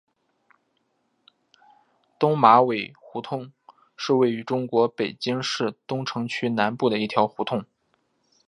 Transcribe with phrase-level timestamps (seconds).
[2.17, 3.53] 东马尾帽胡同
[3.95, 7.63] 是位于中国北京市东城区南部的一条胡同。